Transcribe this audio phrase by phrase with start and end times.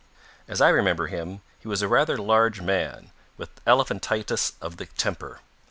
[0.47, 5.41] As I remember him, he was a rather large man with elephantiasis of the temper.